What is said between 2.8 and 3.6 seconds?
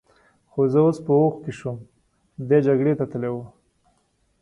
ته تلی و.